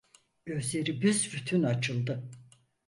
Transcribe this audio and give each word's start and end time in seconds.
Gözleri 0.45 1.01
büsbütün 1.01 1.63
açıldı. 1.63 2.29